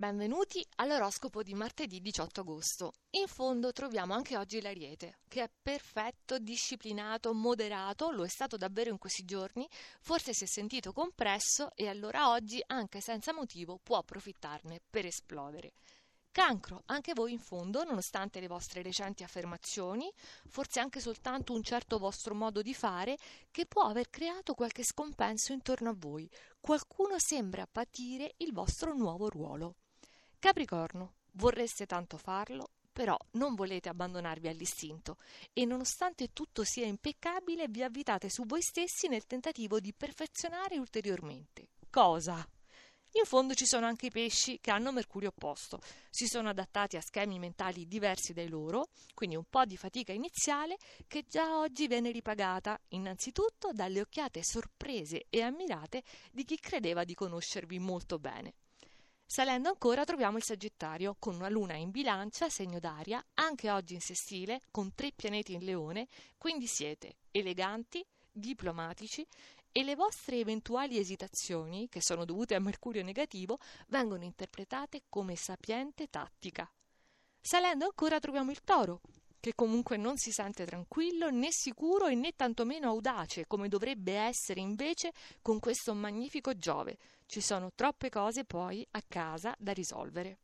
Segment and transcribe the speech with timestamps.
[0.00, 2.92] Benvenuti all'oroscopo di martedì 18 agosto.
[3.10, 8.88] In fondo troviamo anche oggi l'Ariete, che è perfetto, disciplinato, moderato, lo è stato davvero
[8.88, 9.68] in questi giorni,
[10.00, 15.74] forse si è sentito compresso e allora oggi, anche senza motivo, può approfittarne per esplodere.
[16.32, 20.10] Cancro, anche voi in fondo, nonostante le vostre recenti affermazioni,
[20.48, 23.18] forse anche soltanto un certo vostro modo di fare,
[23.50, 26.26] che può aver creato qualche scompenso intorno a voi.
[26.58, 29.74] Qualcuno sembra patire il vostro nuovo ruolo.
[30.40, 35.18] Capricorno, vorreste tanto farlo, però non volete abbandonarvi all'istinto
[35.52, 41.68] e nonostante tutto sia impeccabile vi avvitate su voi stessi nel tentativo di perfezionare ulteriormente.
[41.90, 42.36] Cosa?
[42.36, 47.02] In fondo ci sono anche i pesci che hanno Mercurio opposto, si sono adattati a
[47.02, 52.10] schemi mentali diversi dai loro, quindi un po' di fatica iniziale che già oggi viene
[52.10, 58.54] ripagata, innanzitutto dalle occhiate sorprese e ammirate di chi credeva di conoscervi molto bene.
[59.32, 64.00] Salendo ancora troviamo il Sagittario, con una luna in bilancia, segno d'aria, anche oggi in
[64.00, 69.24] sestile, con tre pianeti in leone, quindi siete eleganti, diplomatici
[69.70, 76.08] e le vostre eventuali esitazioni, che sono dovute a Mercurio negativo, vengono interpretate come sapiente
[76.10, 76.68] tattica.
[77.40, 79.00] Salendo ancora troviamo il toro,
[79.40, 84.60] che comunque non si sente tranquillo né sicuro e né tantomeno audace, come dovrebbe essere
[84.60, 86.98] invece con questo magnifico Giove.
[87.26, 90.38] Ci sono troppe cose poi a casa da risolvere.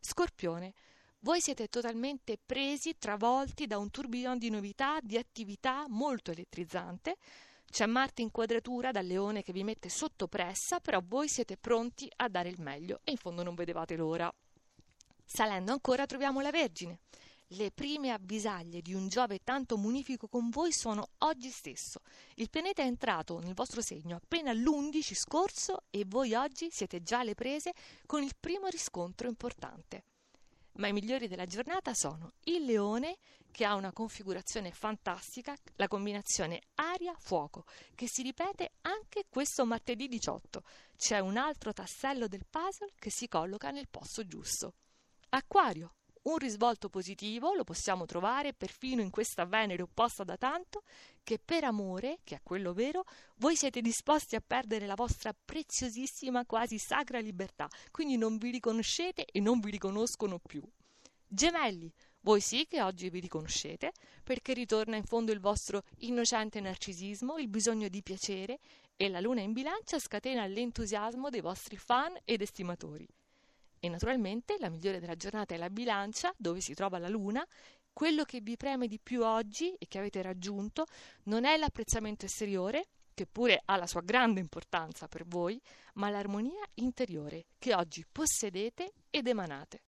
[0.00, 0.72] Scorpione,
[1.20, 7.16] voi siete totalmente presi, travolti da un tourbillon di novità, di attività molto elettrizzante,
[7.70, 12.10] c'è Marte in quadratura dal leone che vi mette sotto pressa, però voi siete pronti
[12.16, 14.32] a dare il meglio e in fondo non vedevate l'ora.
[15.24, 17.00] Salendo ancora troviamo la Vergine.
[17.52, 22.00] Le prime avvisaglie di un Giove tanto munifico con voi sono oggi stesso.
[22.34, 27.20] Il pianeta è entrato nel vostro segno appena l'11 scorso e voi oggi siete già
[27.20, 27.72] alle prese
[28.04, 30.04] con il primo riscontro importante
[30.78, 33.18] ma i migliori della giornata sono il leone
[33.50, 37.64] che ha una configurazione fantastica, la combinazione aria-fuoco,
[37.94, 40.62] che si ripete anche questo martedì 18.
[40.96, 44.74] C'è un altro tassello del puzzle che si colloca nel posto giusto.
[45.30, 45.94] Acquario,
[46.28, 50.82] un risvolto positivo lo possiamo trovare perfino in questa Venere opposta da tanto,
[51.22, 53.04] che per amore, che è quello vero,
[53.36, 59.24] voi siete disposti a perdere la vostra preziosissima, quasi sacra libertà, quindi non vi riconoscete
[59.24, 60.62] e non vi riconoscono più.
[61.26, 67.38] Gemelli, voi sì che oggi vi riconoscete, perché ritorna in fondo il vostro innocente narcisismo,
[67.38, 68.58] il bisogno di piacere,
[68.96, 73.08] e la luna in bilancia scatena l'entusiasmo dei vostri fan ed estimatori.
[73.80, 77.46] E naturalmente la migliore della giornata è la bilancia, dove si trova la luna.
[77.92, 80.86] Quello che vi preme di più oggi e che avete raggiunto
[81.24, 85.60] non è l'apprezzamento esteriore, che pure ha la sua grande importanza per voi,
[85.94, 89.76] ma l'armonia interiore che oggi possedete ed emanate.